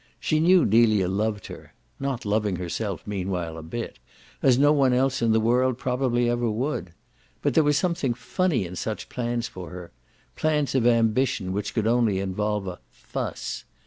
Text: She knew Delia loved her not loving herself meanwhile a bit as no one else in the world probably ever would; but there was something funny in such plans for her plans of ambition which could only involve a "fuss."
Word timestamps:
She 0.19 0.39
knew 0.39 0.65
Delia 0.65 1.07
loved 1.07 1.45
her 1.45 1.75
not 1.99 2.25
loving 2.25 2.55
herself 2.55 3.05
meanwhile 3.05 3.55
a 3.55 3.61
bit 3.61 3.99
as 4.41 4.57
no 4.57 4.73
one 4.73 4.93
else 4.93 5.21
in 5.21 5.31
the 5.31 5.39
world 5.39 5.77
probably 5.77 6.27
ever 6.27 6.49
would; 6.49 6.93
but 7.43 7.53
there 7.53 7.63
was 7.63 7.77
something 7.77 8.15
funny 8.15 8.65
in 8.65 8.75
such 8.75 9.09
plans 9.09 9.47
for 9.47 9.69
her 9.69 9.91
plans 10.35 10.73
of 10.73 10.87
ambition 10.87 11.53
which 11.53 11.75
could 11.75 11.85
only 11.85 12.17
involve 12.19 12.65
a 12.67 12.79
"fuss." 12.89 13.63